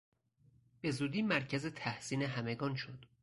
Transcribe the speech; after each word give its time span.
به 0.81 0.91
زودی 0.91 1.21
مرکز 1.21 1.65
تحسین 1.65 2.21
همگان 2.21 2.75
شد. 2.75 3.05